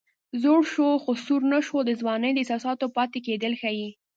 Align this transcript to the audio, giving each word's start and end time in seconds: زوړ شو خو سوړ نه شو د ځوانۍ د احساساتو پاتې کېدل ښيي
زوړ 0.41 0.59
شو 0.73 0.89
خو 1.03 1.11
سوړ 1.25 1.41
نه 1.53 1.59
شو 1.67 1.77
د 1.87 1.91
ځوانۍ 2.01 2.31
د 2.33 2.37
احساساتو 2.41 2.87
پاتې 2.97 3.17
کېدل 3.27 3.53
ښيي 3.61 3.89